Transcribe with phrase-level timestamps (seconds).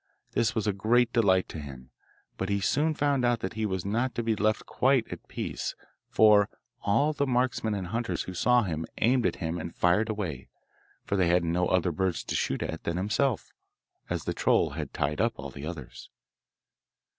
[0.31, 1.91] This was a great delight to him,
[2.35, 5.75] but he soon found out that he was not to be left quite at peace,
[6.09, 6.49] for
[6.81, 10.47] all the marksmen and hunters who saw him aimed at him and fired away,
[11.05, 13.51] for they had no other birds to shoot at than himself,
[14.09, 16.09] as the troll had tied up all the others.